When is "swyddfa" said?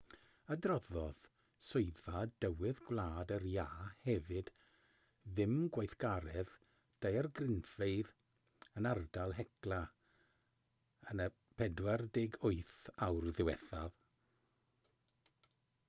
1.65-2.21